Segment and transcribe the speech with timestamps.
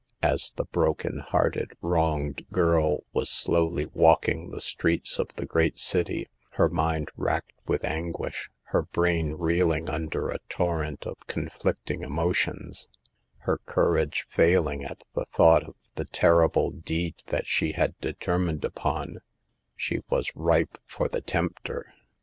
[0.23, 1.23] As the heart broken,
[1.79, 7.85] wronged girl was slowly walking the streets of the great city, her mind racked with
[7.85, 12.87] anguish, her brain reeling under a torrent of conflicting emotions,
[13.41, 19.19] her courage failing at the thought of the terrible deed that she had determined upon,
[19.75, 21.93] she was ripe for the tempter.